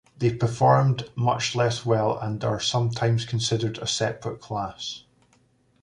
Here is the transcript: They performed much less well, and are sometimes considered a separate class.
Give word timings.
They 0.17 0.33
performed 0.33 1.11
much 1.15 1.55
less 1.55 1.85
well, 1.85 2.17
and 2.17 2.43
are 2.43 2.59
sometimes 2.59 3.23
considered 3.23 3.77
a 3.77 3.85
separate 3.85 4.41
class. 4.41 5.03